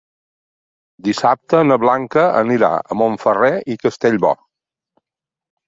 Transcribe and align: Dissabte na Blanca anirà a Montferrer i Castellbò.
Dissabte 1.07 1.59
na 1.67 1.77
Blanca 1.83 2.25
anirà 2.41 2.71
a 2.81 2.99
Montferrer 3.03 3.53
i 3.75 3.79
Castellbò. 3.87 4.35